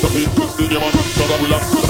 put 0.00 0.10
the 0.10 0.18
big 0.18 0.34
good 0.34 0.64
in 0.66 0.70
your 0.72 0.80
man, 0.80 0.90
cause 0.92 1.30
I 1.30 1.40
will 1.40 1.58
have 1.58 1.83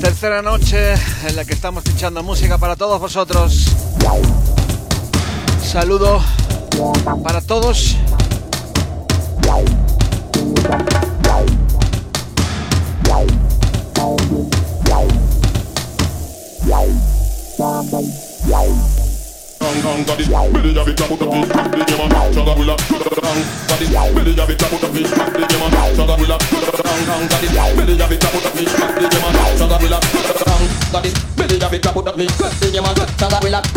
Tercera 0.00 0.40
noche 0.40 0.94
en 1.26 1.34
la 1.34 1.44
que 1.44 1.52
estamos 1.52 1.82
pinchando 1.82 2.22
música 2.22 2.58
para 2.58 2.76
todos 2.76 3.00
vosotros. 3.00 3.72
Saludo 5.64 6.22
para 7.24 7.40
todos. 7.40 7.96
Got 23.86 24.08
it, 24.08 24.14
Billy 24.14 24.34
have 24.34 24.50
it, 24.50 24.58
top 24.58 24.72
of 24.72 24.80
the 24.80 24.88
beat, 24.88 25.06
the 25.06 25.46
jama, 25.46 25.68
Chaga 25.94 26.18
willa, 26.18 26.38
bang 26.38 27.06
bang 27.06 27.28
got 27.28 27.42
it, 27.44 27.76
Billy 27.76 27.96
have 27.98 28.12
it, 28.12 28.20
top 28.20 28.34
of 28.34 28.42
the 28.42 28.50
beat, 28.58 28.68
the 28.68 29.08
jama, 29.08 29.28
Chaga 29.54 29.76
willa, 29.82 29.98
bang 30.02 30.66
got 30.92 31.06
it, 31.06 31.14
Billy 31.36 31.58
have 31.60 31.74
it, 31.74 31.82
top 31.82 31.96
of 31.96 32.04
the 32.04 32.12
beat, 32.12 32.30
the 32.30 32.70
jama, 32.72 32.88
Chaga 32.88 33.42
willa. 33.42 33.58
a 33.58 33.67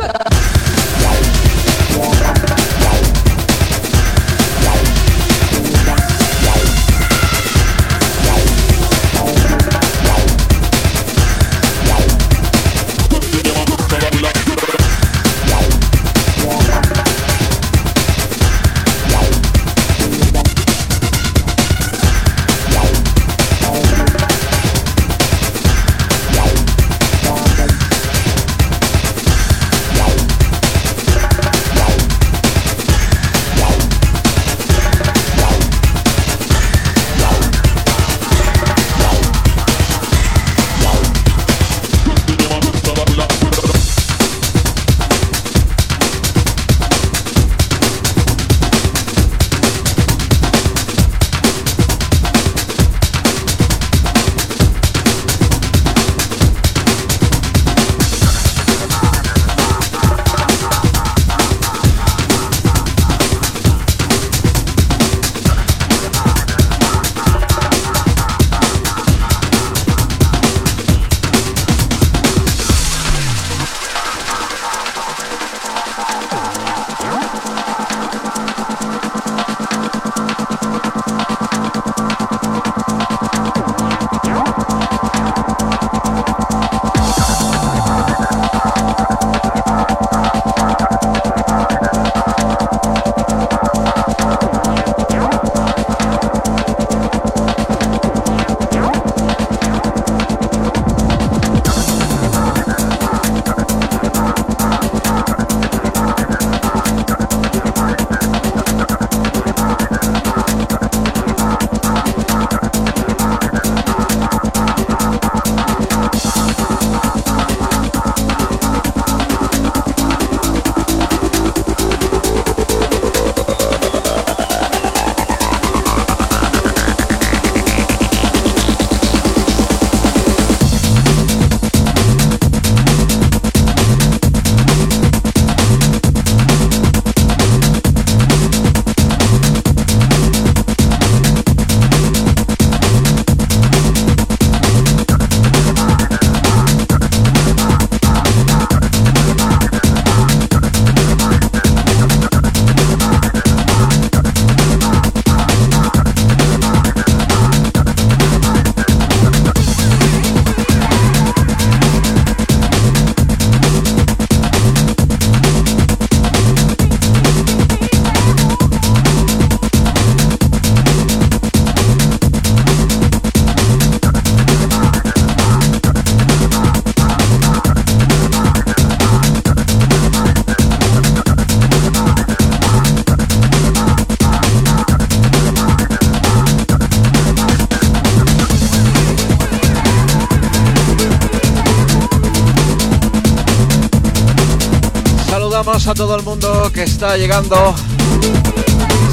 está 197.02 197.18
llegando. 197.18 197.74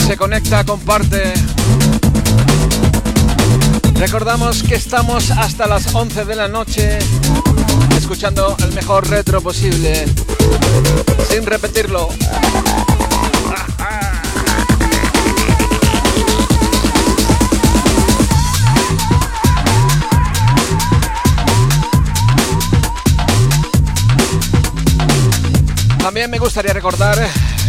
Se 0.06 0.14
conecta, 0.14 0.62
comparte. 0.62 1.32
Recordamos 3.94 4.62
que 4.62 4.74
estamos 4.74 5.30
hasta 5.30 5.66
las 5.66 5.94
11 5.94 6.26
de 6.26 6.36
la 6.36 6.48
noche 6.48 6.98
escuchando 7.96 8.58
el 8.62 8.74
mejor 8.74 9.08
retro 9.08 9.40
posible. 9.40 10.04
Sin 11.30 11.46
repetirlo. 11.46 12.10
También 26.02 26.30
me 26.30 26.38
gustaría 26.38 26.74
recordar 26.74 27.18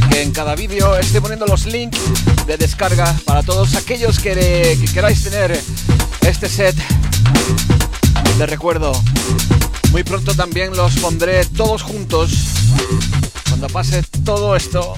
que 0.10 0.22
en 0.22 0.32
cada 0.32 0.56
vídeo 0.56 0.98
estoy 0.98 1.22
poniendo 1.22 1.46
los 1.46 1.66
links 1.66 2.00
de 2.46 2.58
descarga 2.58 3.16
para 3.26 3.44
todos 3.44 3.76
aquellos 3.76 4.20
que, 4.20 4.78
queráis 4.94 5.24
tener 5.24 5.60
este 6.22 6.50
set 6.50 6.76
de 8.38 8.46
recuerdo. 8.46 8.92
Muy 9.92 10.04
pronto 10.04 10.34
también 10.36 10.76
los 10.76 10.98
pondré 10.98 11.46
todos 11.46 11.82
juntos 11.84 12.32
cuando 13.50 13.68
pase 13.68 14.04
todo 14.24 14.56
esto. 14.56 14.96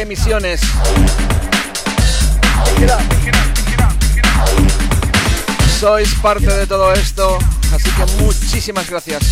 Emisiones. 0.00 0.60
Sois 5.78 6.12
parte 6.14 6.46
de 6.46 6.66
todo 6.66 6.92
esto, 6.92 7.38
así 7.72 7.90
que 7.90 8.22
muchísimas 8.22 8.88
gracias. 8.88 9.22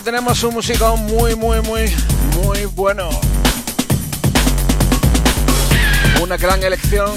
Tenemos 0.00 0.42
un 0.42 0.54
músico 0.54 0.96
muy, 0.96 1.34
muy, 1.34 1.60
muy, 1.60 1.94
muy 2.42 2.64
bueno. 2.64 3.10
Una 6.22 6.38
gran 6.38 6.62
elección 6.62 7.10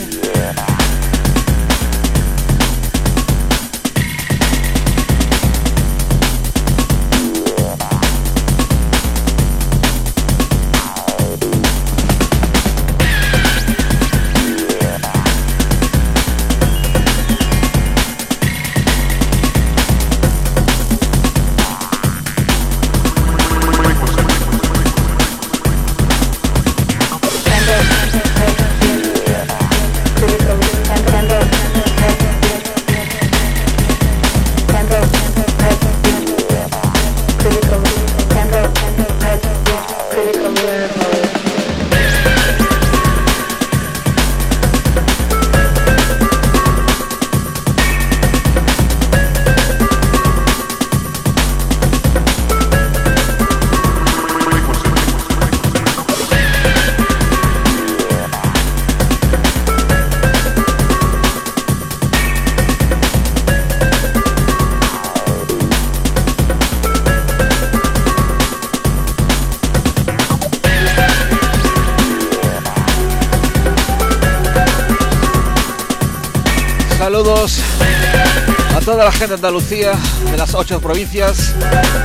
de 79.28 79.34
Andalucía, 79.34 79.94
de 80.30 80.38
las 80.38 80.54
ocho 80.54 80.80
provincias 80.80 81.56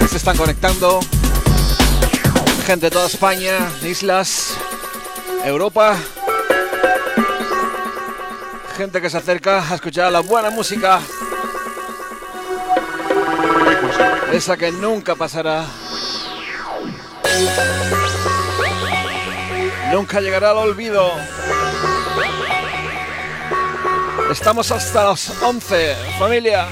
se 0.09 0.17
están 0.17 0.39
conectando. 0.39 1.01
Gente 2.65 2.87
de 2.87 2.91
toda 2.91 3.07
España, 3.07 3.59
islas, 3.83 4.57
Europa. 5.45 5.97
Gente 8.77 9.03
que 9.03 9.11
se 9.11 9.19
acerca 9.19 9.71
a 9.71 9.75
escuchar 9.75 10.11
la 10.11 10.21
buena 10.21 10.49
música. 10.49 11.01
Esa 14.33 14.57
que 14.57 14.73
nunca 14.73 15.15
pasará. 15.15 15.67
Nunca 19.93 20.21
llegará 20.21 20.53
al 20.53 20.59
olvido. 20.59 21.13
Estamos 24.31 24.71
hasta 24.71 25.05
las 25.05 25.43
11, 25.43 25.97
familia. 26.19 26.67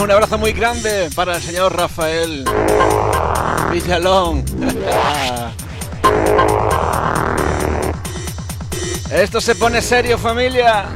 Un 0.00 0.10
abrazo 0.10 0.38
muy 0.38 0.52
grande 0.52 1.10
para 1.14 1.36
el 1.36 1.42
señor 1.42 1.76
Rafael 1.76 2.44
Villalón. 3.72 4.44
Esto 9.10 9.40
se 9.40 9.54
pone 9.54 9.80
serio, 9.82 10.18
familia. 10.18 10.86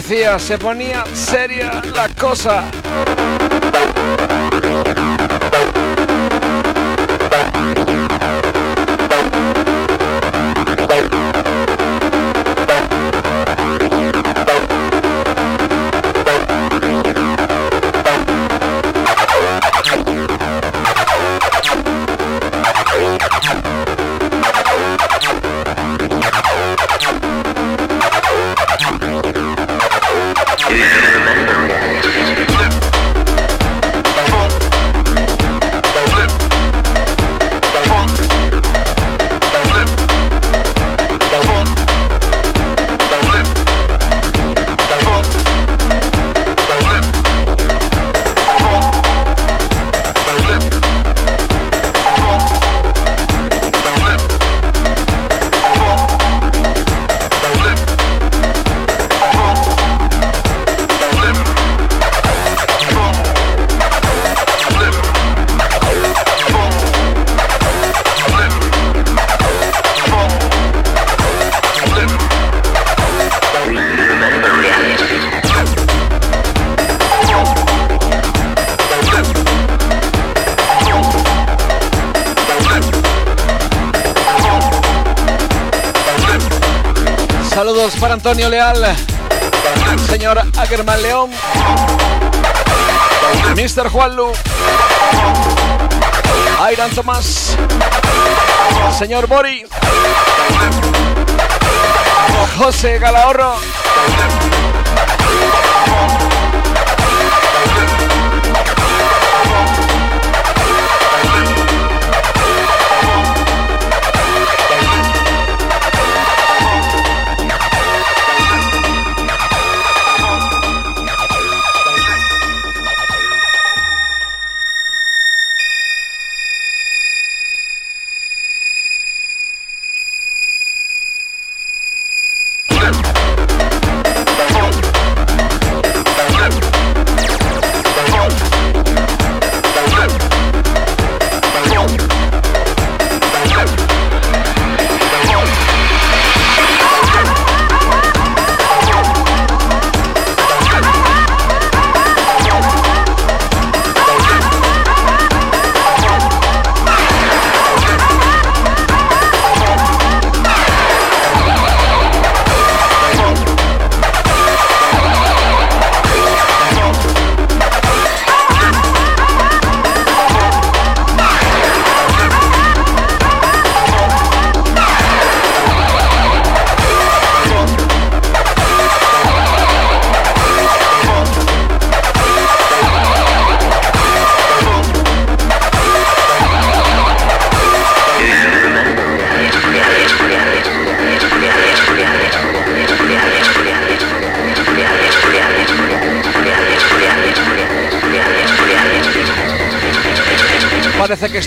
Decía, 0.00 0.38
se 0.38 0.56
ponía 0.58 1.04
seria 1.12 1.82
la 1.92 2.08
cosa. 2.10 2.70
Señor 90.08 90.36
Ackerman 90.58 91.00
León, 91.00 91.30
Mr. 93.54 93.88
Juanlu, 93.88 94.32
Airan 96.60 96.90
Tomás, 96.90 97.56
señor 98.98 99.28
Bori, 99.28 99.64
José 102.58 102.98
Galahorro. 102.98 103.54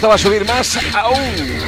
Va 0.07 0.15
a 0.15 0.17
subir 0.17 0.45
más 0.45 0.77
aún. 0.93 1.60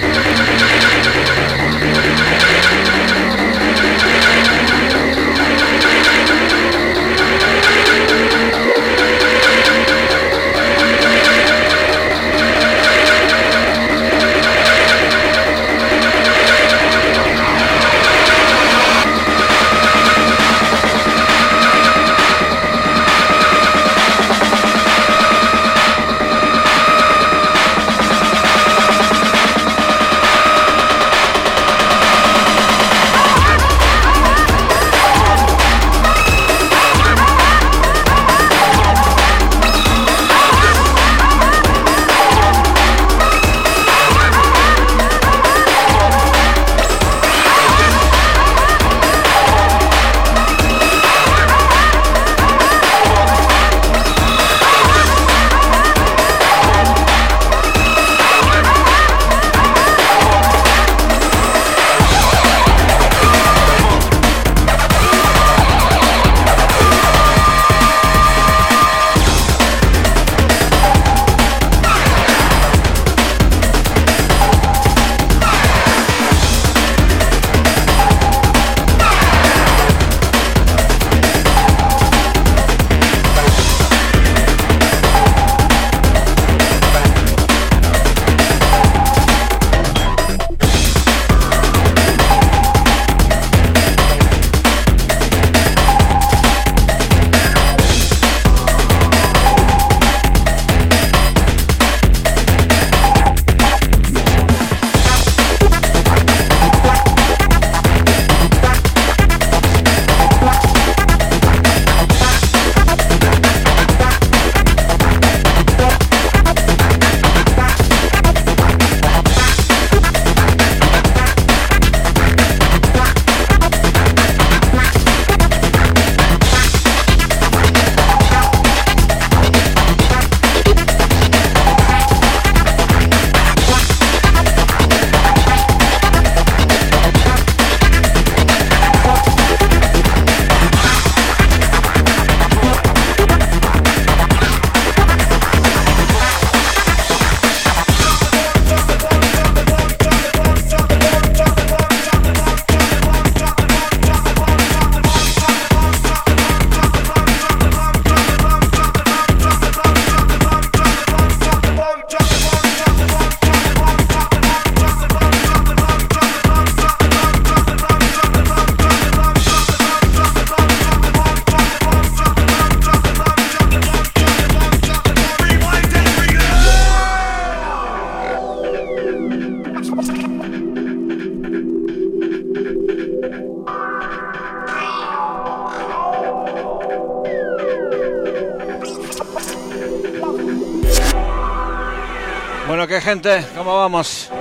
¿Cómo 193.56 193.78
vamos? 193.78 194.32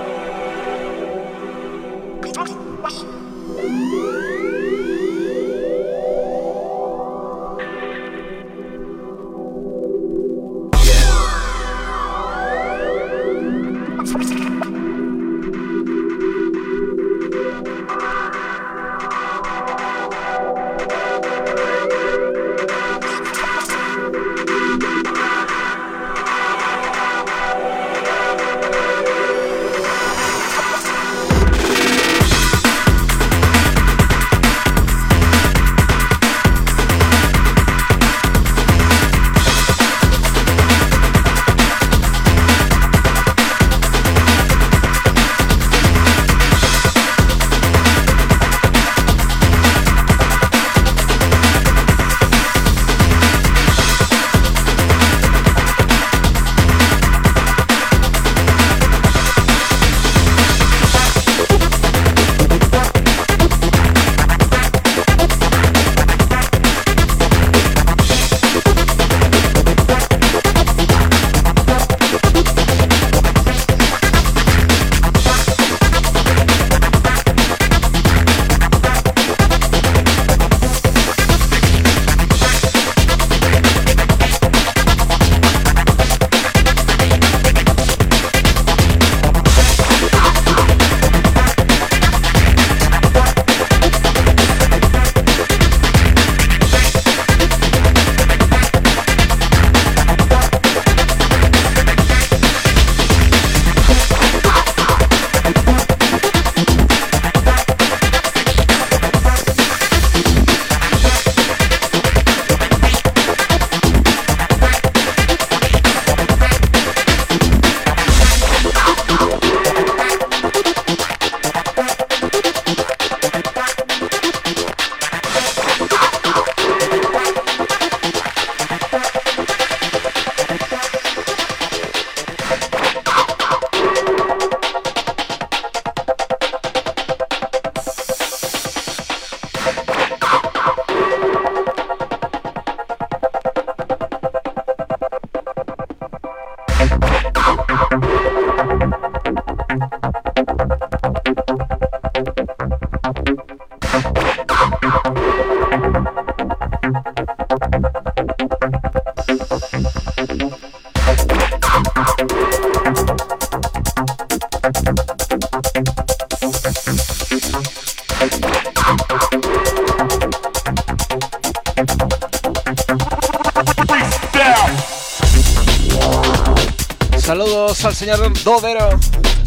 Saludos 177.32 177.82
al 177.86 177.94
señor 177.94 178.42
Dodero 178.44 178.90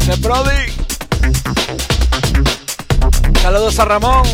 de 0.06 0.16
Prodi. 0.16 0.72
Saludos 3.40 3.78
a 3.78 3.84
Ramón. 3.84 4.26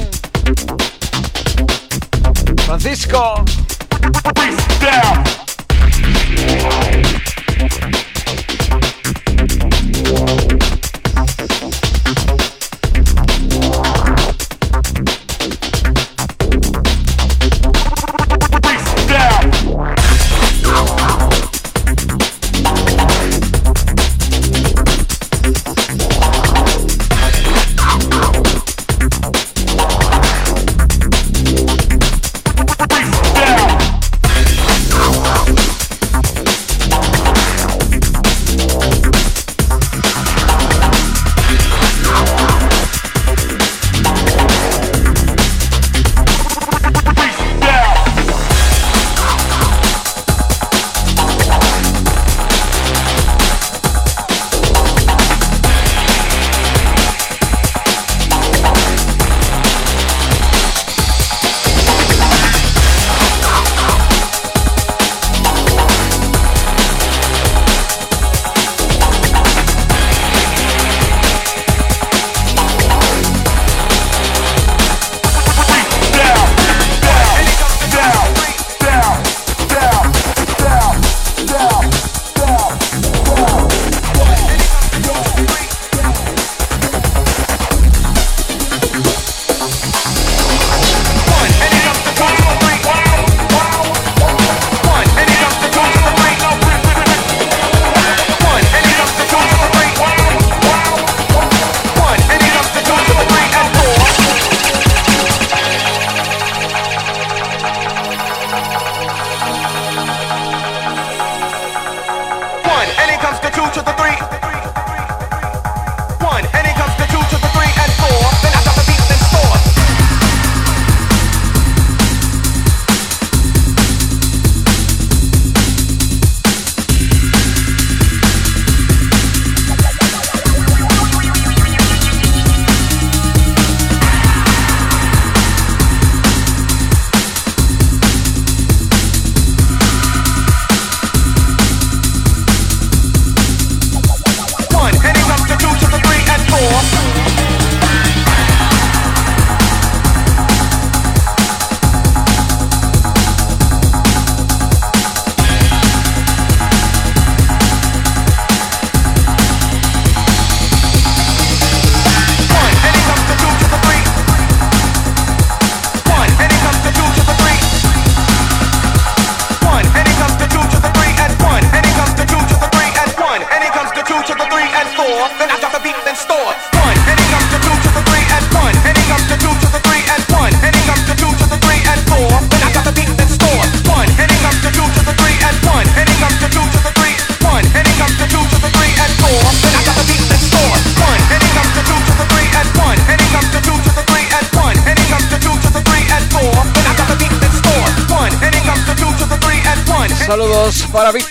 Francisco. 2.64 3.44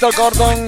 Víctor 0.02 0.18
Gordon, 0.18 0.61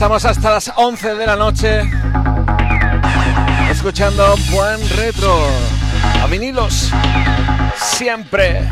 estamos 0.00 0.24
hasta 0.24 0.52
las 0.52 0.72
11 0.76 1.14
de 1.14 1.26
la 1.26 1.36
noche 1.36 1.82
escuchando 3.70 4.34
buen 4.50 4.80
retro 4.96 5.30
a 6.22 6.26
vinilos 6.26 6.90
siempre. 7.76 8.66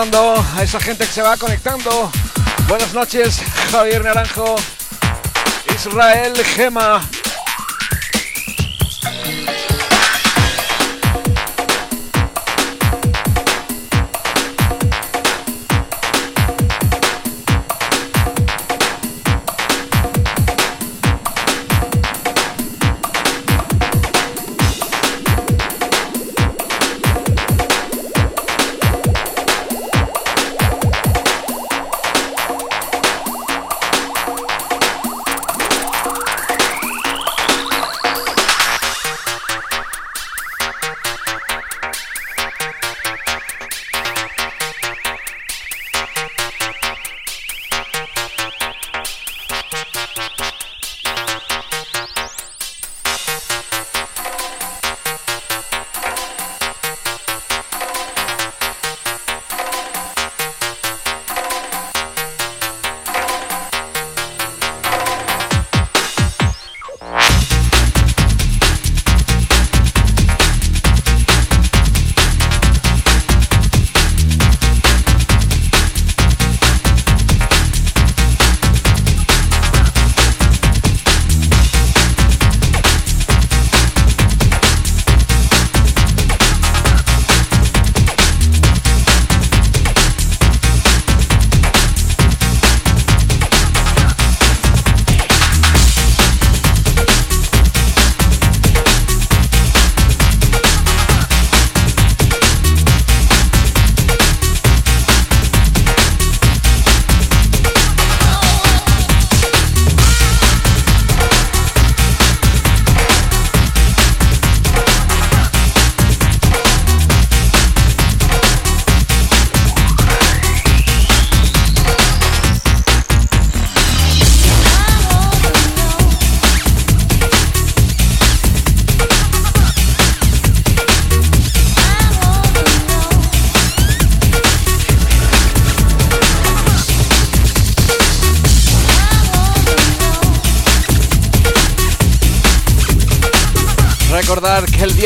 A 0.00 0.62
esa 0.62 0.80
gente 0.80 1.06
que 1.06 1.12
se 1.12 1.20
va 1.20 1.36
conectando. 1.36 2.10
Buenas 2.66 2.94
noches, 2.94 3.38
Javier 3.70 4.02
Naranjo, 4.02 4.56
Israel 5.74 6.34
Gema. 6.56 7.02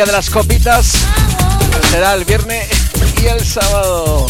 De 0.07 0.12
las 0.12 0.28
copitas 0.28 0.92
será 1.90 2.14
el 2.14 2.24
viernes 2.24 2.68
y 3.22 3.26
el 3.26 3.44
sábado. 3.44 4.26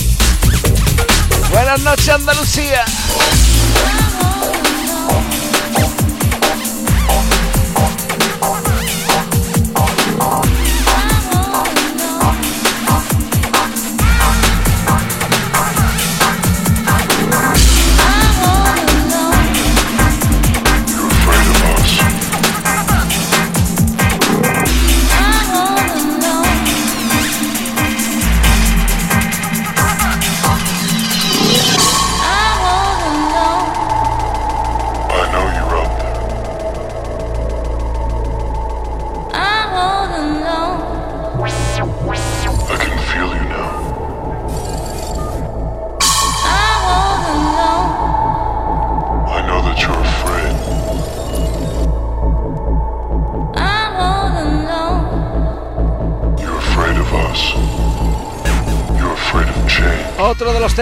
Buenas 1.51 1.81
noches 1.81 2.09
Andalucía. 2.11 2.85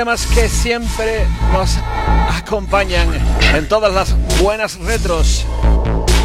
Temas 0.05 0.27
que 0.27 0.49
siempre 0.49 1.25
nos 1.53 1.79
acompañan 2.37 3.09
en 3.55 3.69
todas 3.69 3.95
las 3.95 4.17
buenas 4.41 4.77
retros. 4.81 5.47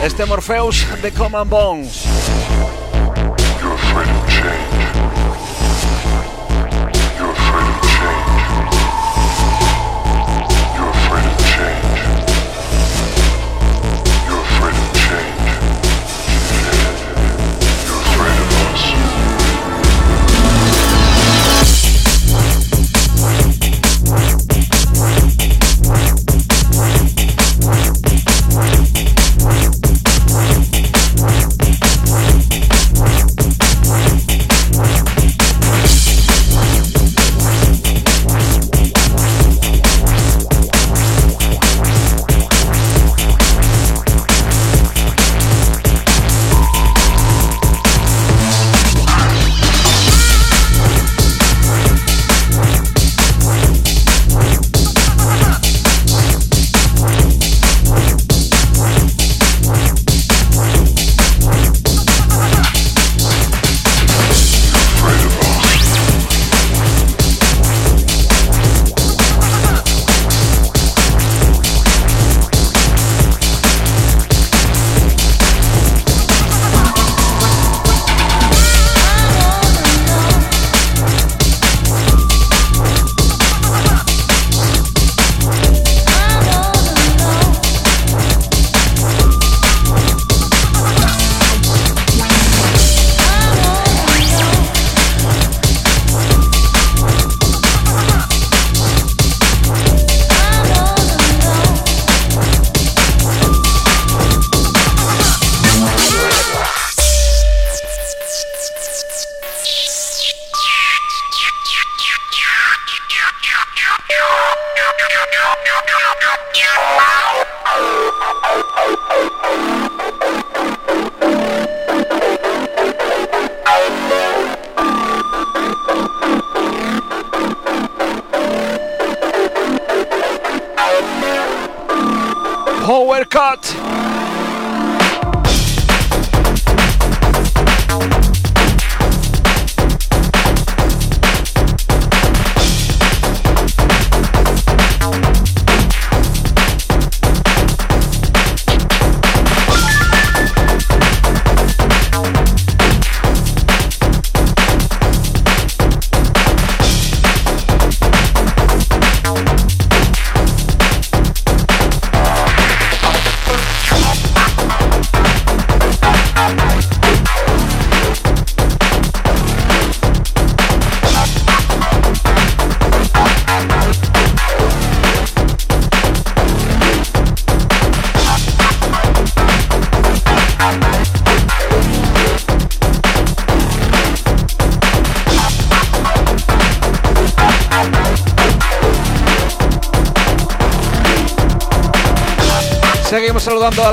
Este 0.01 0.25
Morpheus 0.25 0.84
de 1.03 1.11
Common 1.11 1.47
Bones. 1.47 2.03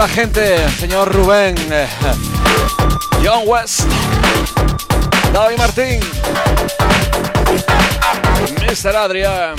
Gente, 0.08 0.68
señor 0.78 1.12
Rubén, 1.12 1.54
eh, 1.70 1.88
John 3.24 3.42
West, 3.46 3.80
David 5.32 5.56
Martín, 5.56 6.00
Mr. 8.60 8.96
Adrián. 8.96 9.54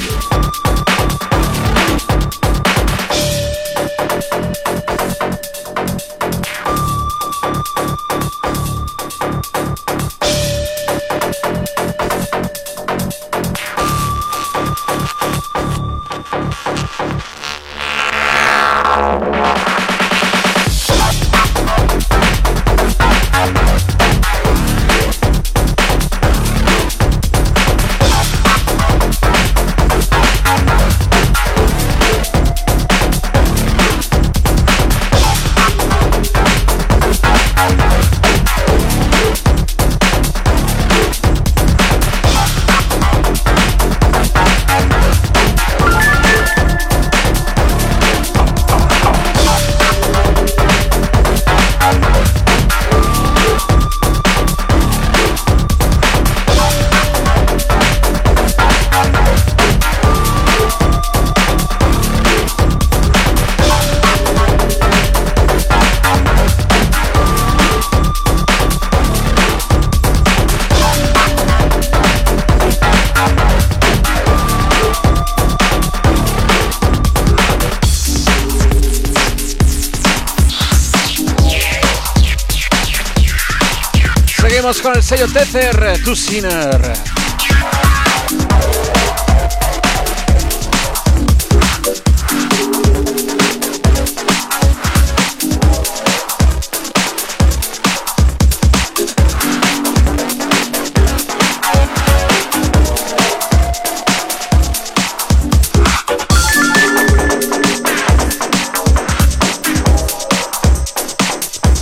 Con 84.66 84.96
el 84.96 85.04
sello 85.04 85.28
Tether, 85.28 86.04
Tu 86.04 86.16
Sinner. 86.16 86.94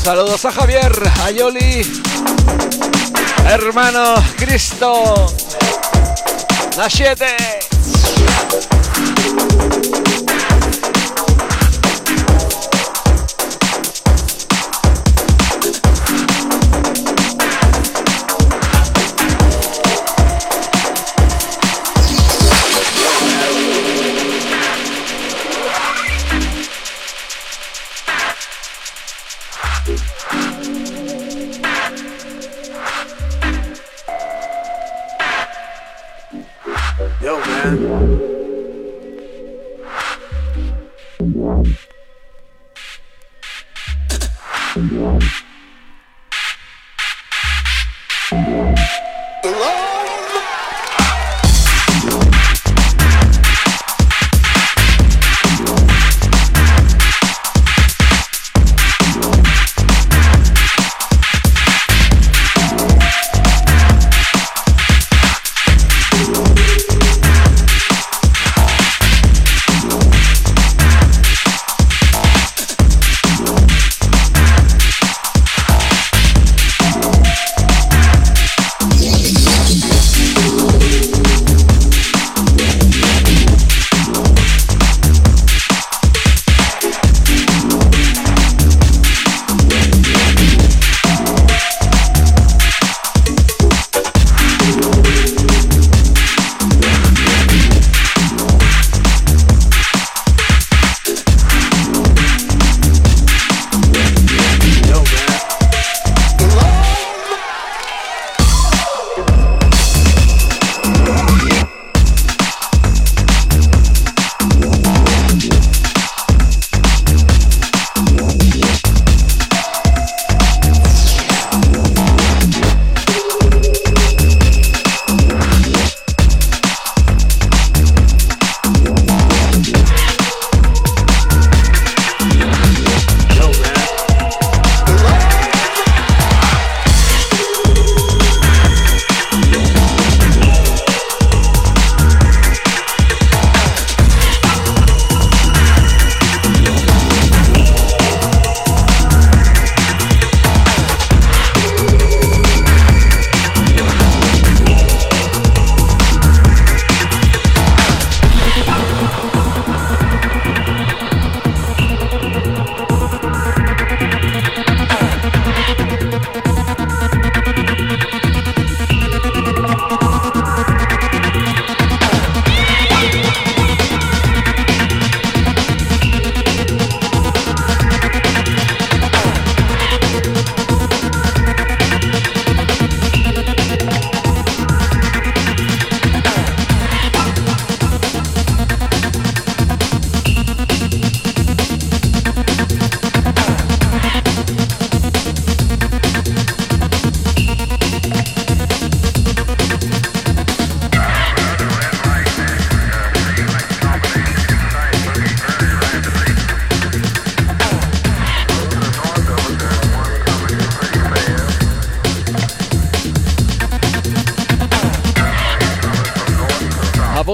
Saludos 0.03 0.43
a 0.43 0.51
Javier, 0.51 0.91
a 1.21 1.31
Yoli, 1.31 2.03
hermano 3.47 4.16
Cristo, 4.38 5.28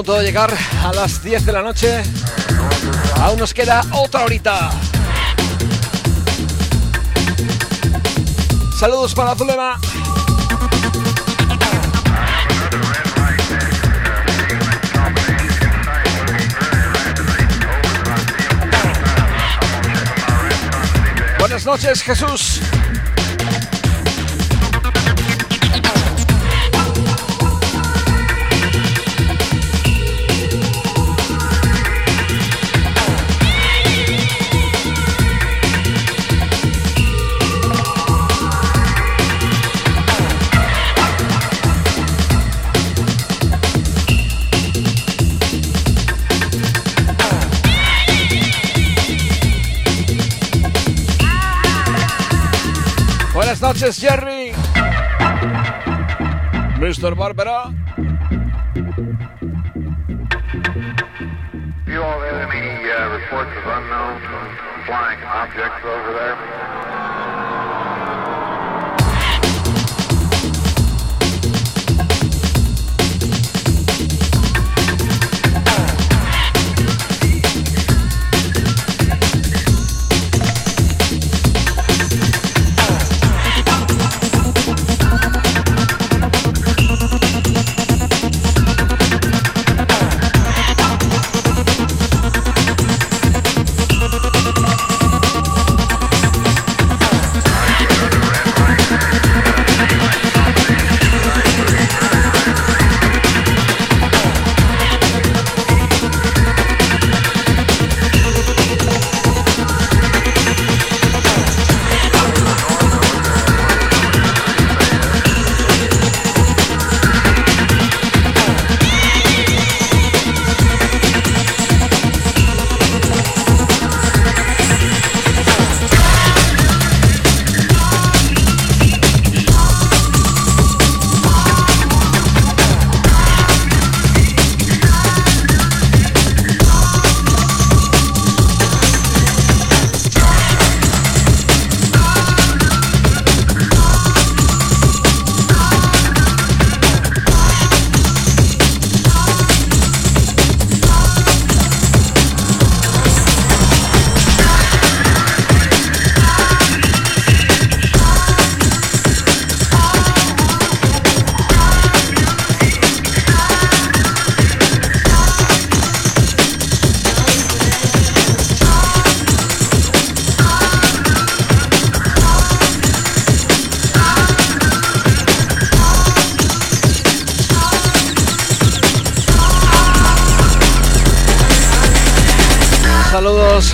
Nachete. 0.10 0.24
llegar 0.24 0.57
a 0.84 0.93
las 0.93 1.24
10 1.24 1.45
de 1.45 1.51
la 1.51 1.62
noche. 1.62 2.03
Aún 3.22 3.39
nos 3.39 3.53
queda 3.53 3.84
otra 3.91 4.26
horita. 4.26 4.72
Saludos 8.80 9.14
para 9.14 9.36
Zulema. 9.36 9.80
Buenas 21.39 21.66
noches, 21.66 22.01
Jesús. 22.01 22.62
Noches, 53.62 53.97
Jerry. 53.97 54.51
Mr. 56.80 57.16
Barbara. 57.16 57.74
You 61.88 62.01
all 62.01 62.20
have 62.20 62.51
any 62.51 62.89
uh, 62.89 63.10
reports 63.18 63.51
of 63.57 63.66
unknown 63.66 64.22
flying 64.86 65.22
objects 65.24 65.84
over 65.84 66.14
there? 66.14 66.89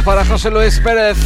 Para 0.06 0.24
José 0.24 0.50
Luis 0.50 0.80
Pérez. 0.80 1.18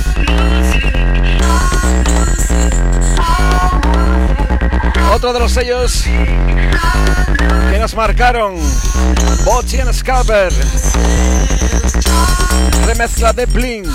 Otro 5.13 5.31
de 5.31 5.39
los 5.39 5.51
sellos 5.51 6.05
que 7.69 7.79
nos 7.79 7.93
marcaron. 7.95 8.55
Bochy 9.45 9.79
and 9.79 9.93
Scalper. 9.93 10.51
Remezcla 12.87 13.31
de 13.31 13.45
Bling. 13.45 13.85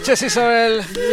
Noches, 0.00 0.22
Isabel. 0.22 1.09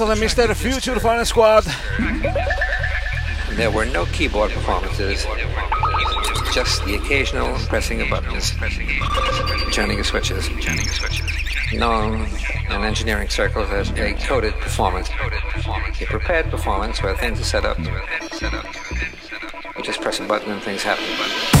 Mazo 0.00 0.14
de 0.14 0.20
Mr. 0.20 0.54
Future 0.54 0.98
Fun 0.98 1.24
Squad. 1.26 1.64
There 3.56 3.70
were 3.70 3.84
no 3.84 4.06
keyboard 4.06 4.50
performances. 4.50 5.26
just 6.52 6.84
the 6.84 6.96
occasional 6.96 7.54
pressing 7.68 8.00
of 8.00 8.08
buttons, 8.08 8.52
turning 9.72 10.00
of 10.00 10.06
switches, 10.06 10.48
known 11.72 12.26
in 12.70 12.82
engineering 12.82 13.28
circles 13.28 13.70
as 13.70 13.90
a 13.90 14.14
coded 14.14 14.54
performance, 14.54 15.10
a 16.00 16.06
prepared 16.06 16.50
performance 16.50 17.02
where 17.02 17.16
things 17.16 17.40
are 17.40 17.44
set 17.44 17.64
up. 17.64 17.78
You 17.78 19.82
just 19.82 20.00
press 20.00 20.18
a 20.18 20.24
button 20.24 20.50
and 20.50 20.62
things 20.62 20.82
happen. 20.82 21.59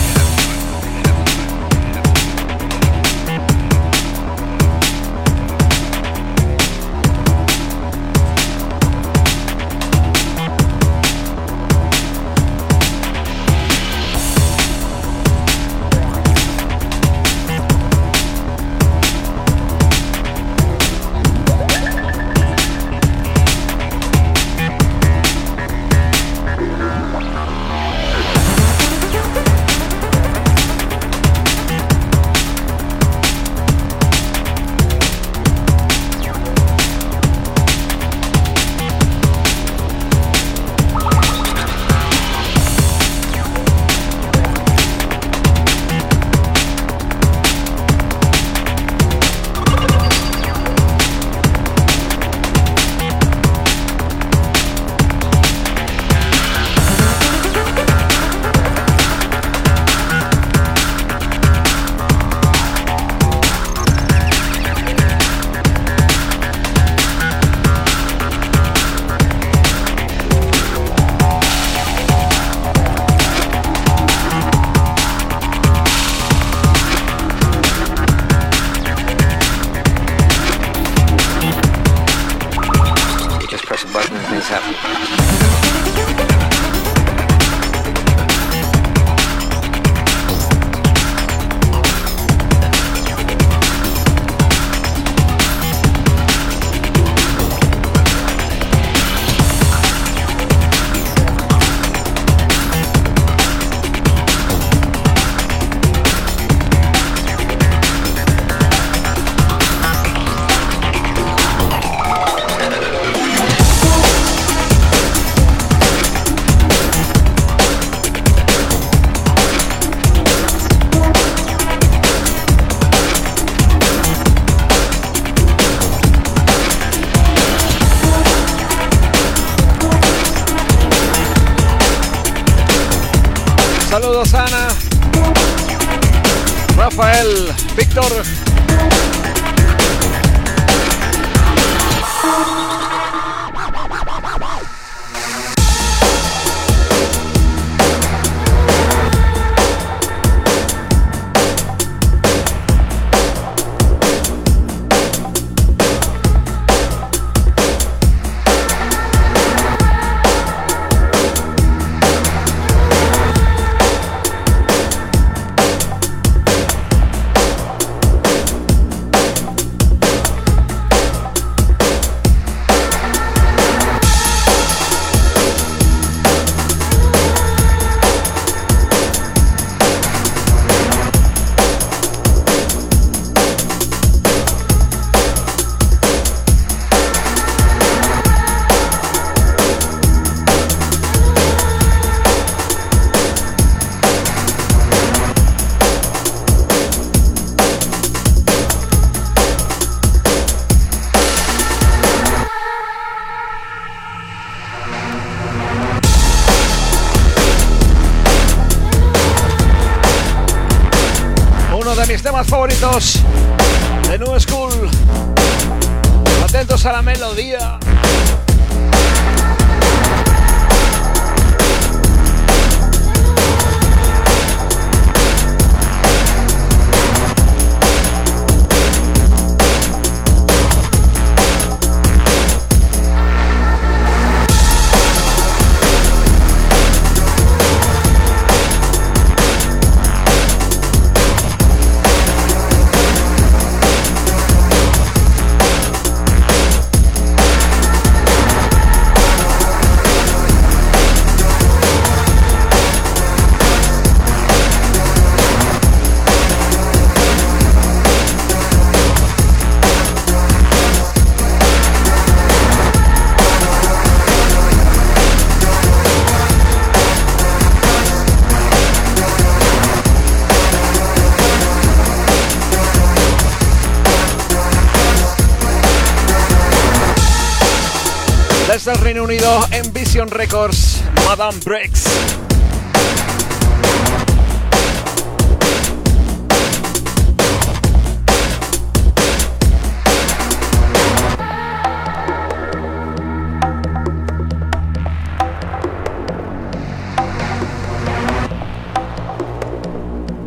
Adam 281.40 281.58
Brex. 281.64 282.04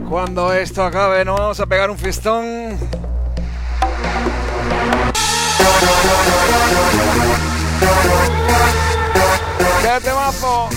Cuando 0.08 0.54
esto 0.54 0.84
acabe 0.84 1.26
nos 1.26 1.40
vamos 1.40 1.60
a 1.60 1.66
pegar 1.66 1.90
un 1.90 1.98
fistón. 1.98 2.78
¡Qué 9.64 10.00
temazo! 10.02 10.70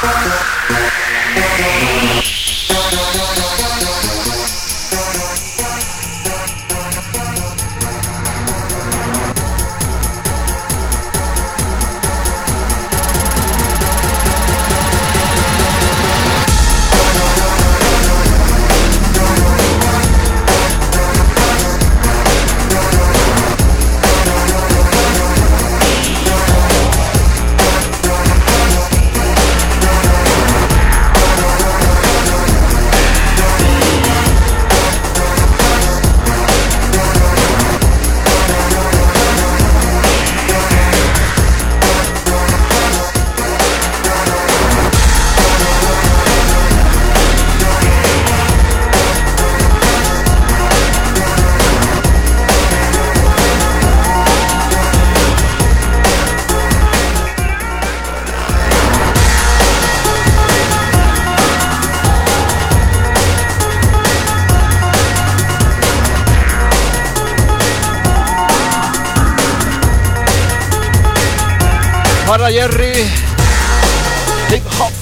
para 0.00 2.37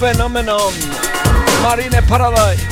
Phenomenon, 0.07 0.73
Marine 1.63 2.01
Paradise. 2.07 2.66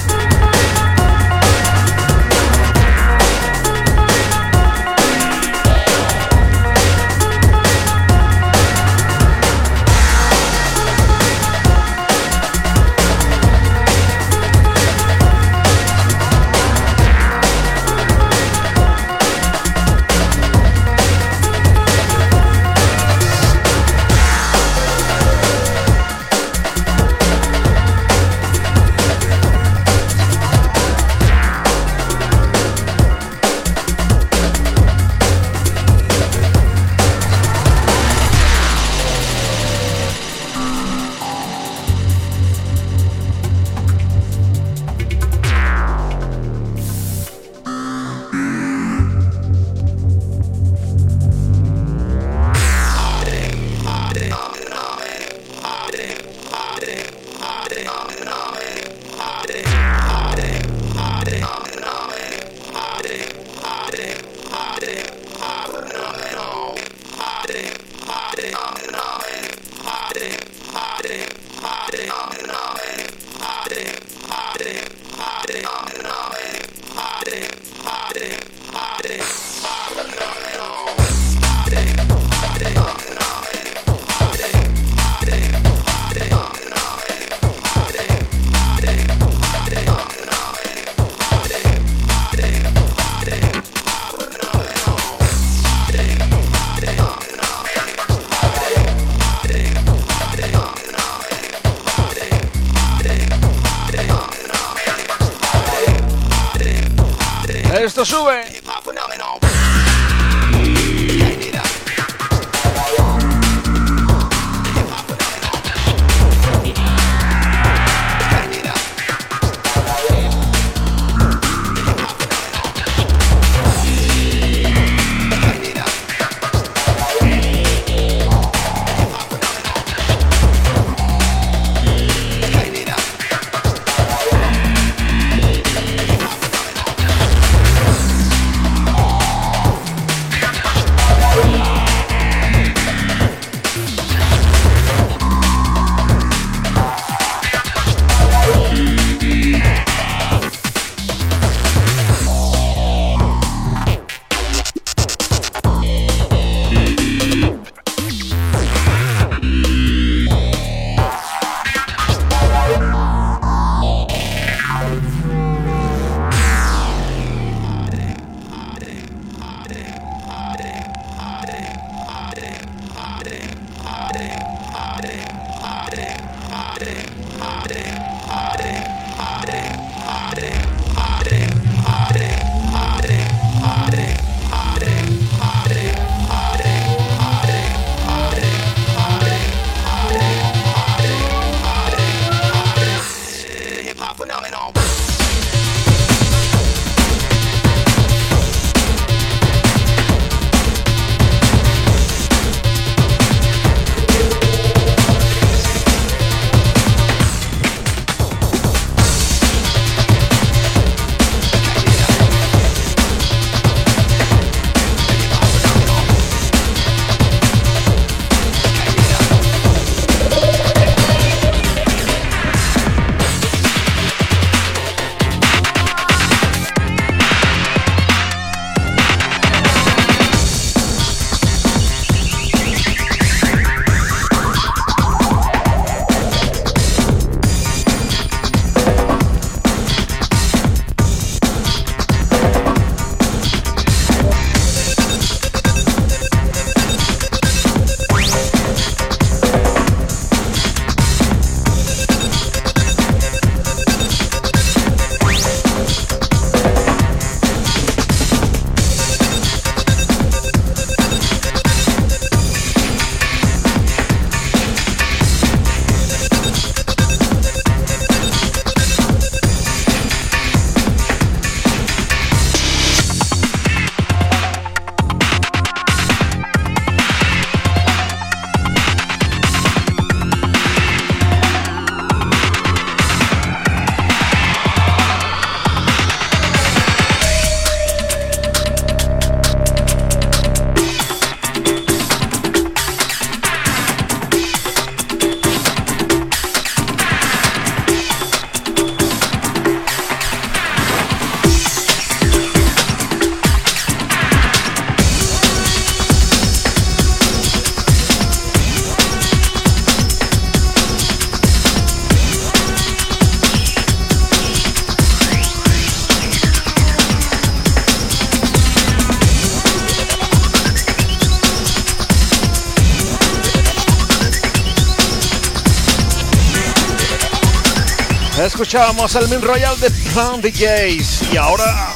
Escuchábamos 328.64 329.14
el 329.16 329.28
Min 329.28 329.42
Royal 329.42 329.78
de 329.78 329.90
Plan 329.90 330.40
DJs 330.40 331.34
y 331.34 331.36
ahora. 331.36 331.94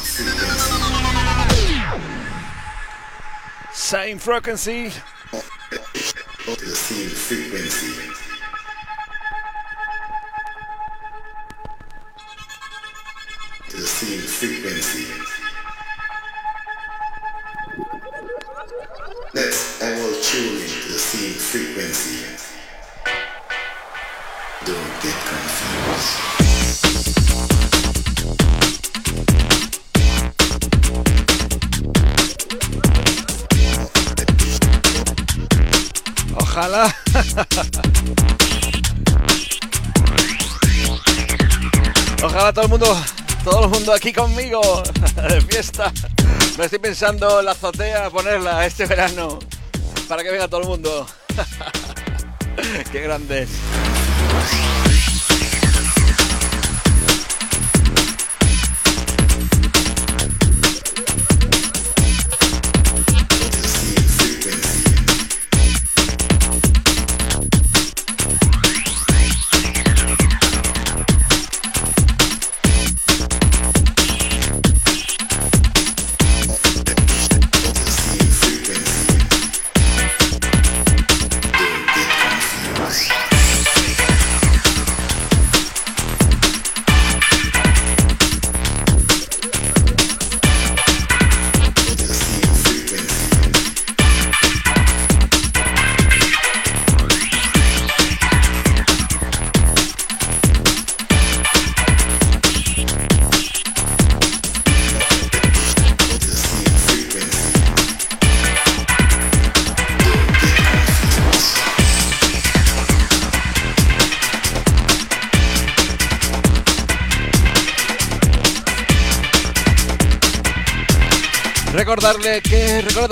Same 3.73 4.19
frequency. 4.19 4.91
Same 6.51 7.09
frequency. 7.09 8.18
Aquí 43.99 44.13
conmigo 44.13 44.61
de 45.29 45.41
fiesta. 45.41 45.91
Me 46.57 46.65
estoy 46.65 46.79
pensando 46.79 47.39
en 47.39 47.45
la 47.45 47.51
azotea 47.51 48.09
ponerla 48.09 48.65
este 48.65 48.85
verano 48.85 49.39
para 50.07 50.23
que 50.23 50.31
venga 50.31 50.47
todo 50.47 50.61
el 50.61 50.67
mundo. 50.67 51.05
Qué 52.93 53.01
grandes. 53.01 53.49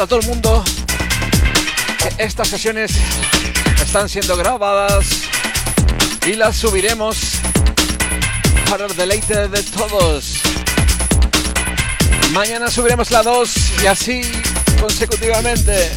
A 0.03 0.05
todo 0.05 0.19
el 0.19 0.27
mundo 0.27 0.63
que 1.97 2.23
estas 2.23 2.49
sesiones 2.49 2.91
están 3.81 4.07
siendo 4.07 4.37
grabadas 4.37 5.05
y 6.27 6.33
las 6.33 6.55
subiremos 6.55 7.17
para 8.69 8.85
el 8.85 8.95
deleite 8.95 9.47
de 9.47 9.63
todos. 9.63 10.41
Mañana 12.31 12.69
subiremos 12.69 13.09
la 13.09 13.23
2 13.23 13.81
y 13.83 13.87
así 13.87 14.21
consecutivamente. 14.79 15.91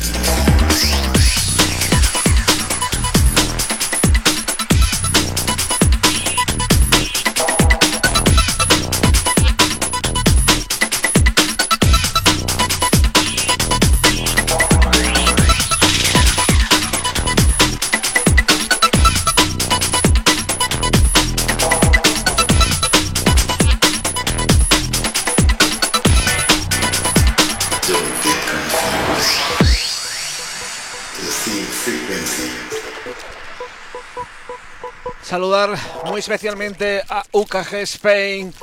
Muy 36.07 36.20
especialmente 36.20 37.03
a 37.07 37.23
UKG 37.32 37.74
Spain, 37.82 38.55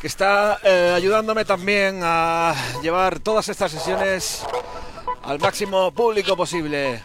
que 0.00 0.06
está 0.06 0.58
eh, 0.62 0.92
ayudándome 0.96 1.44
también 1.44 2.00
a 2.02 2.54
llevar 2.82 3.18
todas 3.20 3.50
estas 3.50 3.70
sesiones 3.72 4.42
al 5.22 5.38
máximo 5.38 5.92
público 5.92 6.36
posible. 6.38 7.02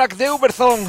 Track 0.00 0.16
de 0.16 0.30
Uberzone. 0.30 0.86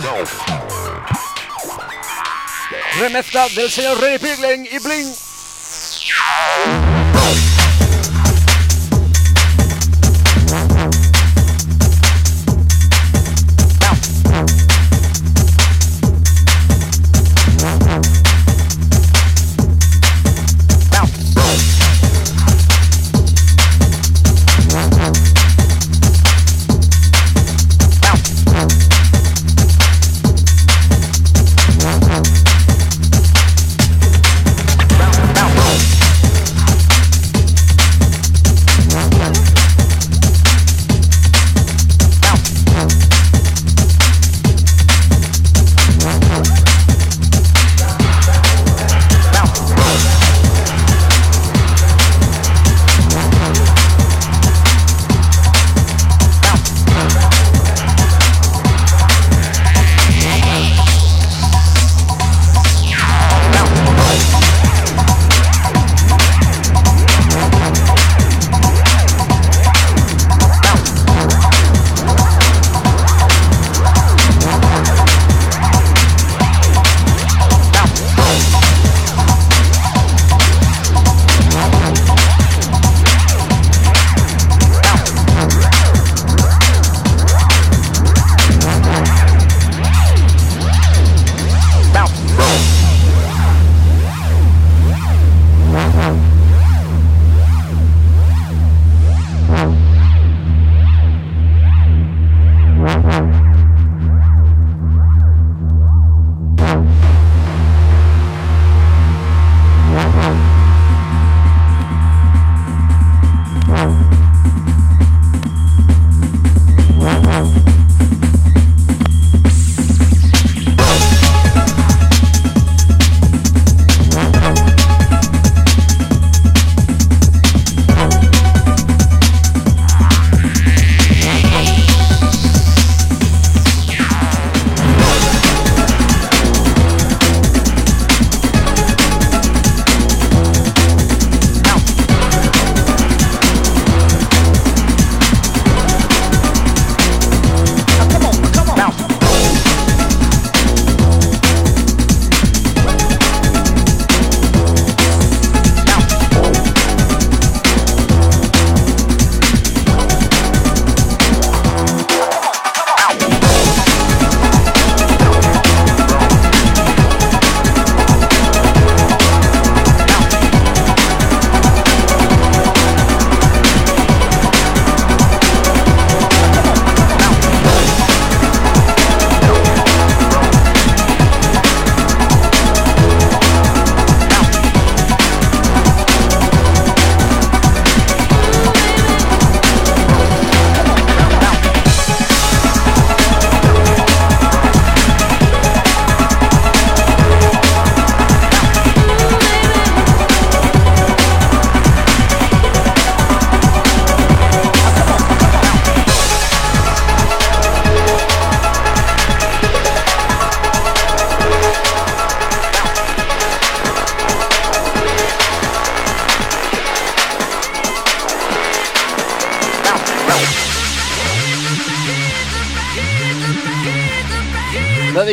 Remezcla 2.97 3.49
del 3.49 3.69
señor 3.69 3.99
René 3.99 4.19
Pirlen 4.19 4.65
y 4.65 4.79
Bling. 4.79 5.13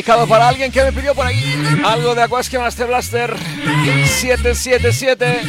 Para 0.08 0.48
alguien 0.48 0.72
que 0.72 0.82
me 0.82 0.90
pidió 0.90 1.14
por 1.14 1.26
ahí 1.26 1.82
algo 1.84 2.14
de 2.14 2.22
Aquasque 2.22 2.58
Master 2.58 2.86
Blaster 2.86 3.36
777. 4.06 5.42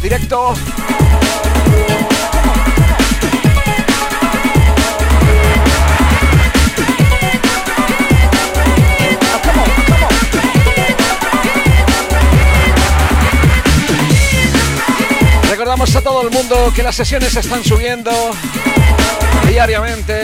Directo. 0.00 0.54
Recordamos 15.50 15.94
a 15.94 16.00
todo 16.02 16.22
el 16.22 16.30
mundo 16.30 16.72
que 16.74 16.82
las 16.82 16.96
sesiones 16.96 17.36
están 17.36 17.62
subiendo 17.62 18.10
diariamente. 19.46 20.19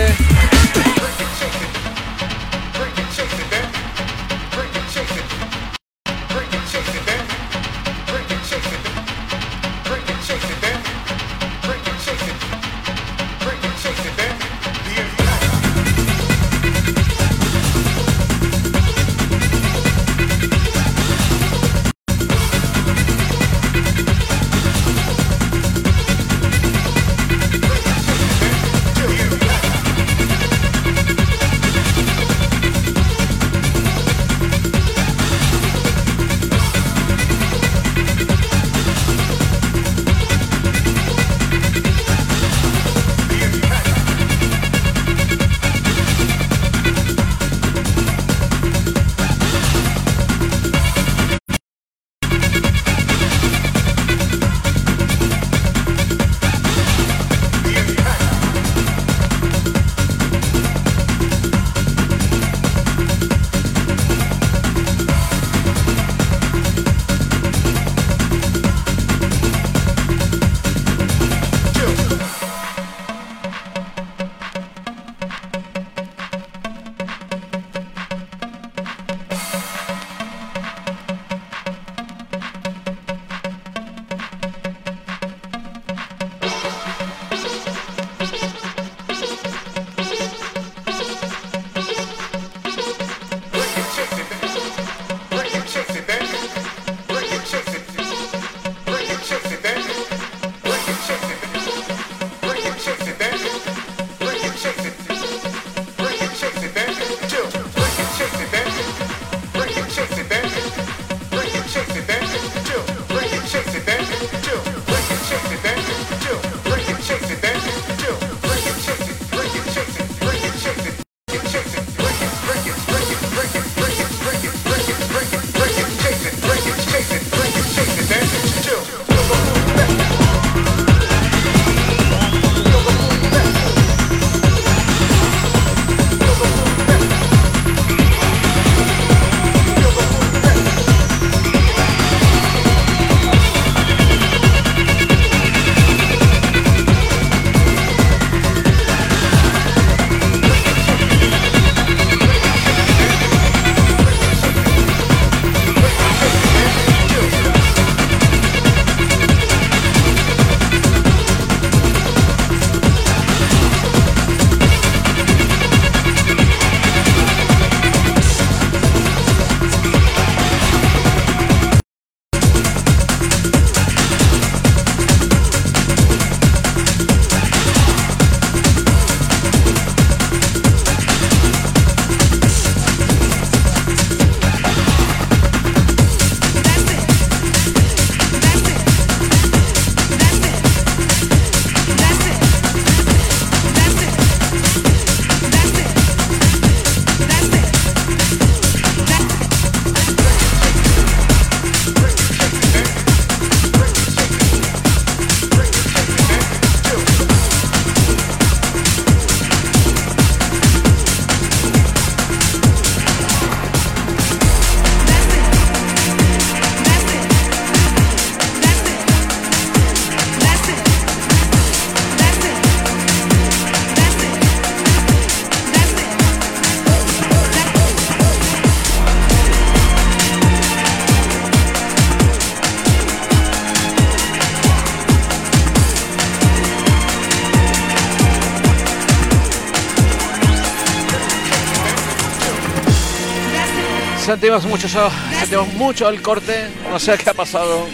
Sentimos 244.47 244.66
mucho, 244.66 245.10
sentimos 245.40 245.73
mucho 245.74 246.09
el 246.09 246.23
corte, 246.23 246.68
no 246.89 247.01
sé 247.01 247.18
qué 247.18 247.31
ha 247.31 247.35
pasado. 247.35 247.89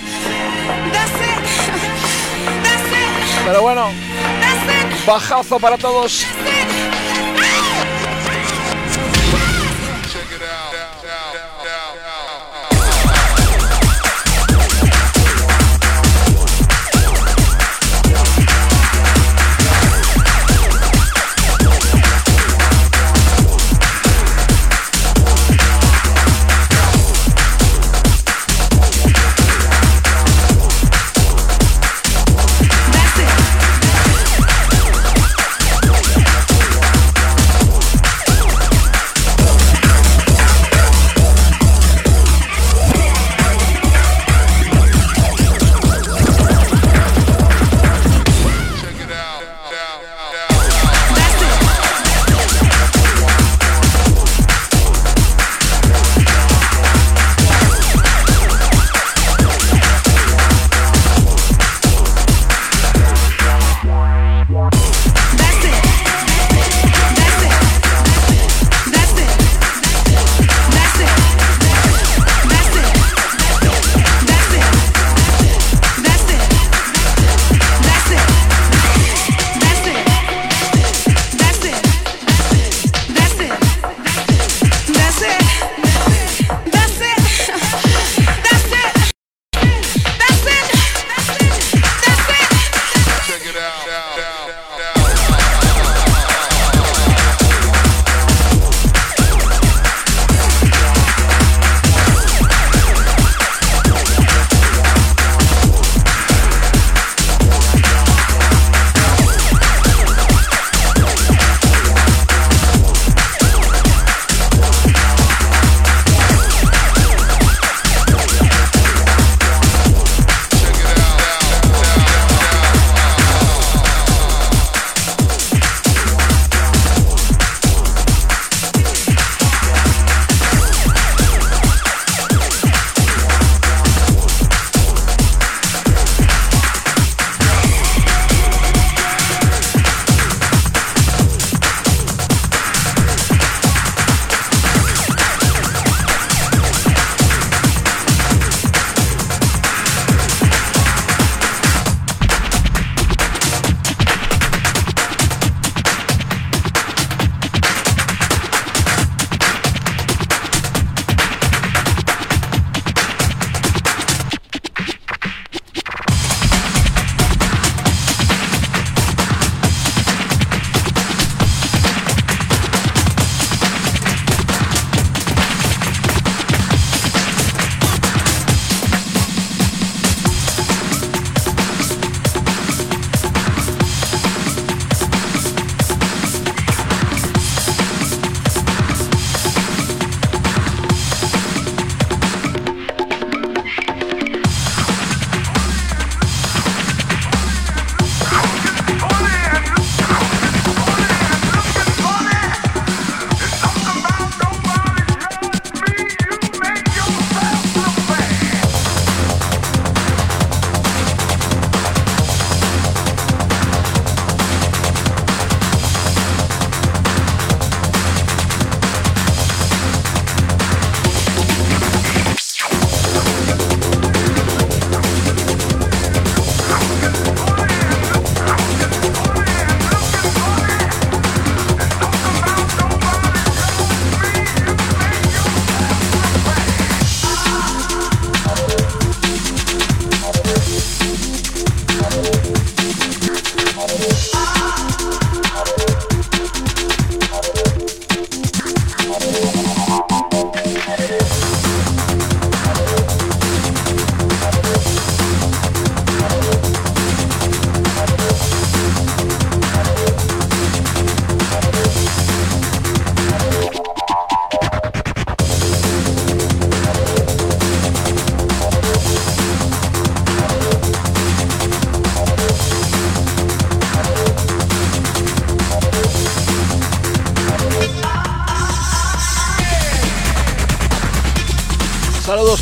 Pero 3.46 3.62
bueno, 3.62 3.90
bajazo 5.06 5.58
para 5.58 5.78
todos. 5.78 6.26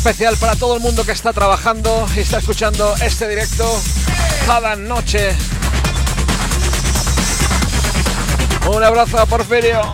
especial 0.01 0.35
para 0.37 0.55
todo 0.55 0.73
el 0.77 0.81
mundo 0.81 1.05
que 1.05 1.11
está 1.11 1.31
trabajando 1.31 2.07
y 2.15 2.21
está 2.21 2.39
escuchando 2.39 2.95
este 3.03 3.27
directo 3.27 3.63
cada 4.47 4.75
noche. 4.75 5.35
Un 8.67 8.83
abrazo 8.83 9.19
a 9.19 9.27
Porfirio. 9.27 9.93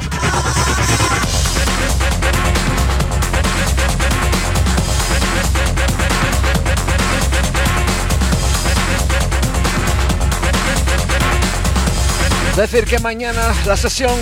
Decir 12.55 12.85
que 12.85 12.99
mañana 12.99 13.53
la 13.65 13.75
sesión 13.75 14.17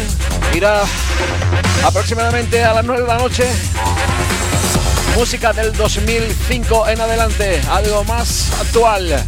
irá 0.56 0.82
aproximadamente 1.86 2.64
a 2.64 2.74
las 2.74 2.84
9 2.84 3.02
de 3.04 3.08
la 3.08 3.18
noche 3.20 3.48
Música 5.16 5.54
del 5.54 5.72
2005 5.72 6.90
en 6.90 7.00
adelante, 7.00 7.62
algo 7.70 8.04
más 8.04 8.52
actual. 8.60 9.26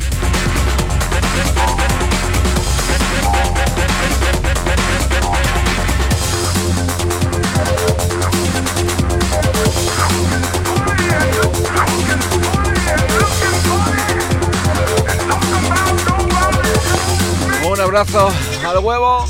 Un 17.64 17.80
abrazo 17.80 18.30
al 18.66 18.78
huevo. 18.80 19.26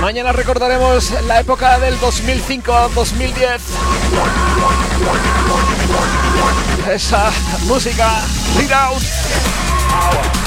Mañana 0.00 0.32
recordaremos 0.32 1.10
la 1.26 1.40
época 1.40 1.78
del 1.78 1.98
2005-2010. 2.00 3.60
Esa 6.90 7.30
música, 7.66 8.10
Lead. 8.58 10.41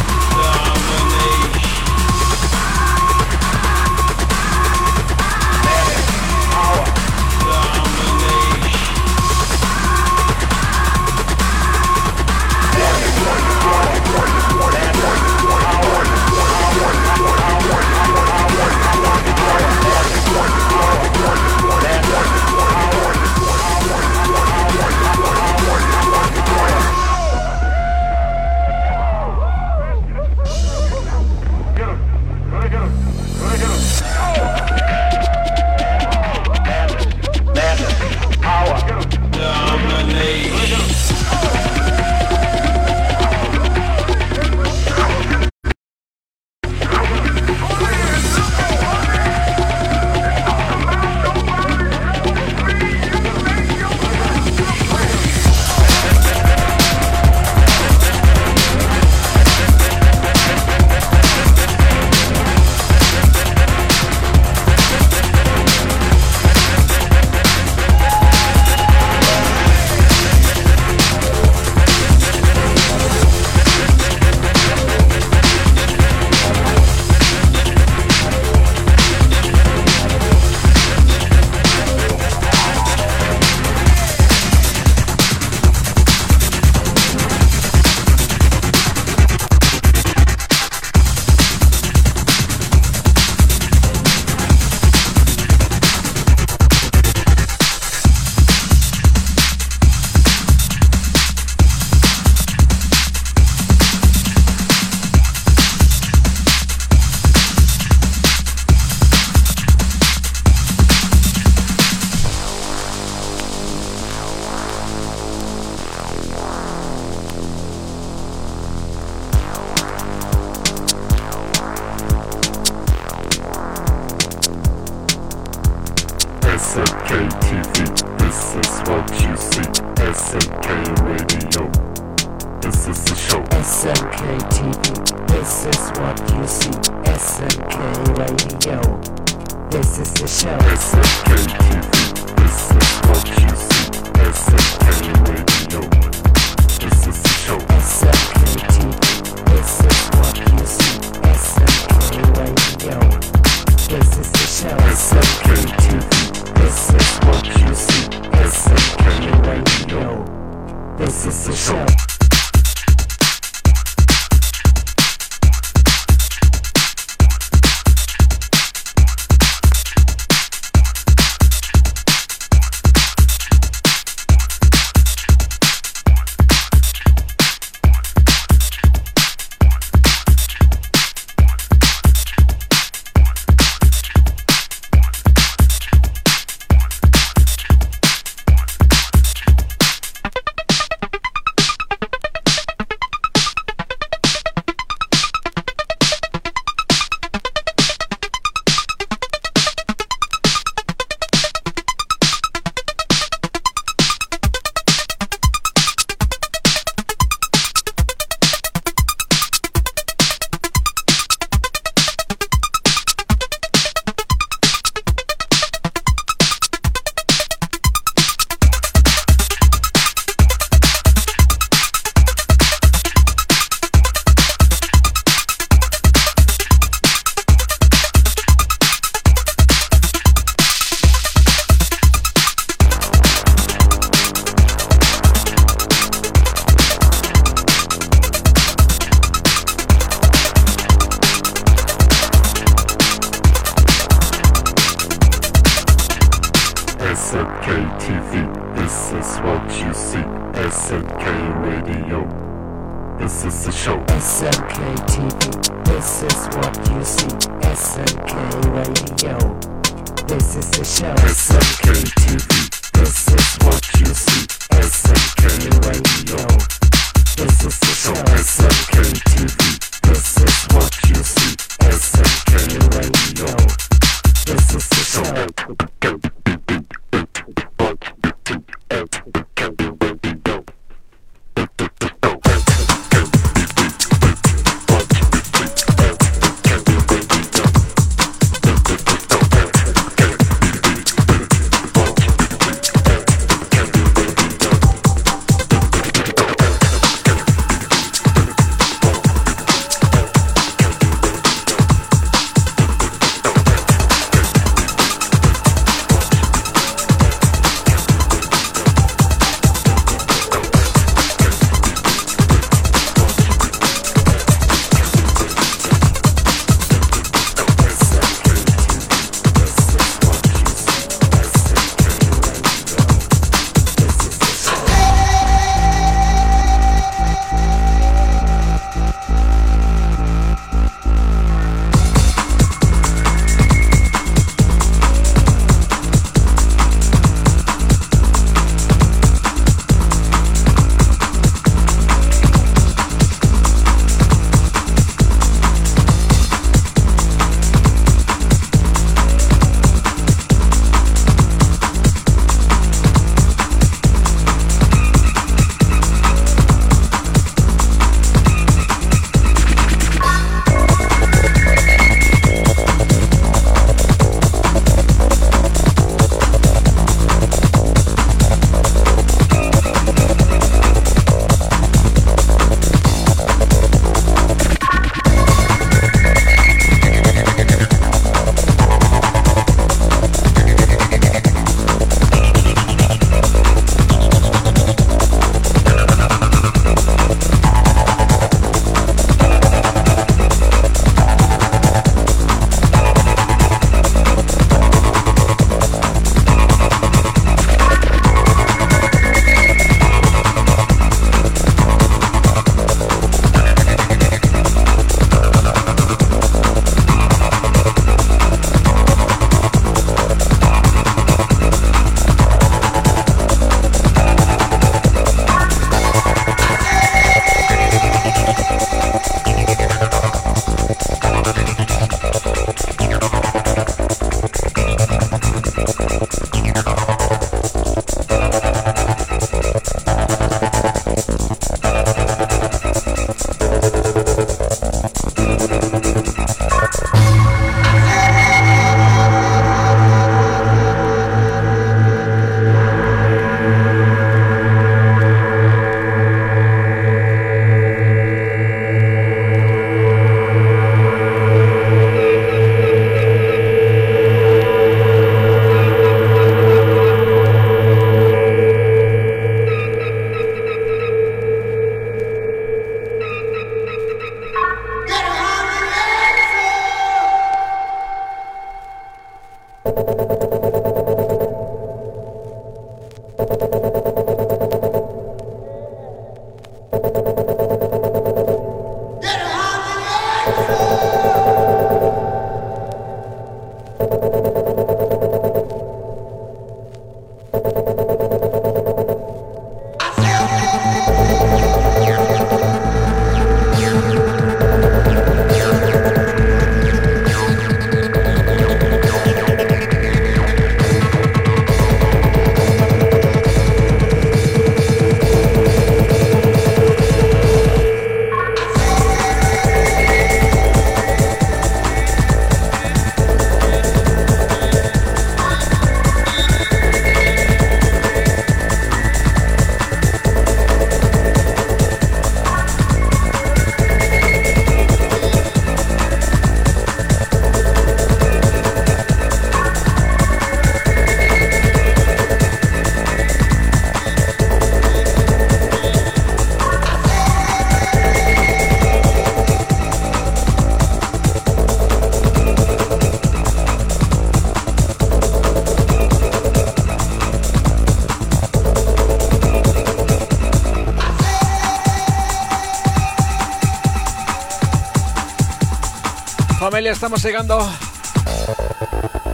Estamos 556.92 557.24
llegando 557.24 557.68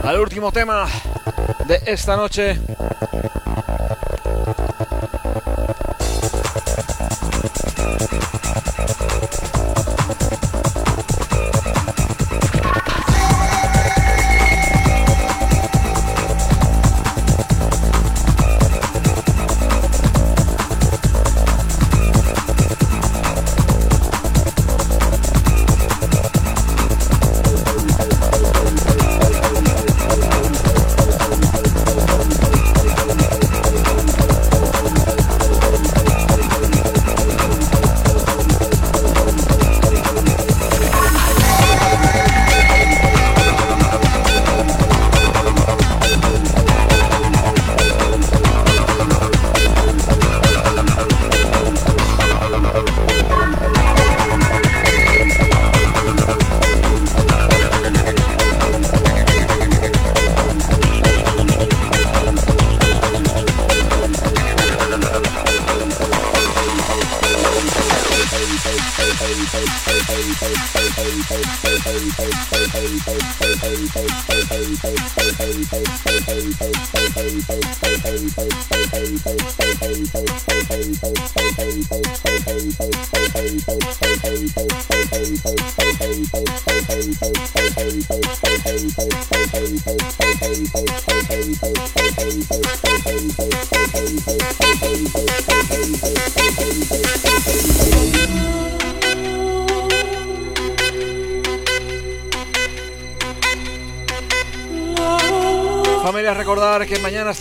al 0.02 0.20
último 0.20 0.50
tema 0.52 0.86
de 1.66 1.82
esta 1.86 2.16
noche. 2.16 2.58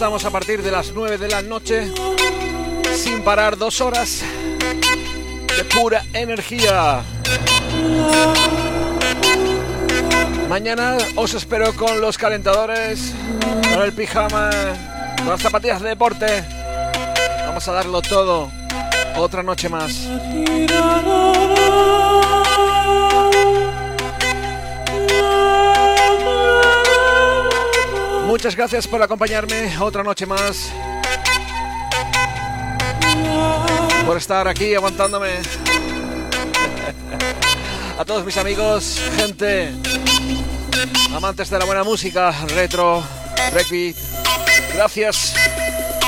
Estamos 0.01 0.25
a 0.25 0.31
partir 0.31 0.63
de 0.63 0.71
las 0.71 0.93
9 0.93 1.19
de 1.19 1.27
la 1.27 1.43
noche, 1.43 1.91
sin 2.95 3.21
parar 3.23 3.55
dos 3.55 3.81
horas 3.81 4.23
de 5.55 5.63
pura 5.65 6.03
energía. 6.11 7.03
Mañana 10.49 10.97
os 11.15 11.35
espero 11.35 11.75
con 11.75 12.01
los 12.01 12.17
calentadores, 12.17 13.13
con 13.71 13.83
el 13.83 13.93
pijama, 13.93 14.49
con 15.17 15.27
las 15.27 15.41
zapatillas 15.43 15.83
de 15.83 15.89
deporte. 15.89 16.45
Vamos 17.45 17.67
a 17.67 17.71
darlo 17.71 18.01
todo. 18.01 18.51
Otra 19.17 19.43
noche 19.43 19.69
más. 19.69 20.09
Muchas 28.31 28.55
gracias 28.55 28.87
por 28.87 29.01
acompañarme 29.03 29.77
otra 29.77 30.03
noche 30.03 30.25
más. 30.25 30.71
Por 34.05 34.15
estar 34.15 34.47
aquí 34.47 34.73
aguantándome. 34.73 35.33
A 37.99 38.05
todos 38.05 38.23
mis 38.25 38.37
amigos, 38.37 39.01
gente, 39.17 39.73
amantes 41.13 41.49
de 41.49 41.59
la 41.59 41.65
buena 41.65 41.83
música, 41.83 42.31
retro, 42.55 43.03
breakbeat. 43.51 43.97
Gracias. 44.75 45.30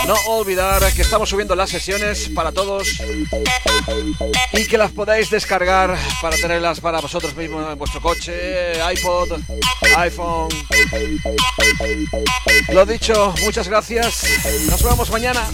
No 0.07 0.15
olvidar 0.27 0.81
que 0.93 1.01
estamos 1.01 1.29
subiendo 1.29 1.55
las 1.55 1.69
sesiones 1.69 2.29
para 2.29 2.51
todos 2.51 2.87
y 4.51 4.67
que 4.67 4.77
las 4.77 4.91
podáis 4.91 5.29
descargar 5.29 5.97
para 6.21 6.35
tenerlas 6.35 6.81
para 6.81 6.99
vosotros 6.99 7.35
mismos 7.35 7.71
en 7.71 7.77
vuestro 7.77 8.01
coche, 8.01 8.73
iPod, 8.93 9.39
iPhone. 9.97 10.49
Lo 12.69 12.85
dicho, 12.85 13.33
muchas 13.43 13.67
gracias. 13.69 14.25
Nos 14.69 14.83
vemos 14.83 15.09
mañana. 15.09 15.47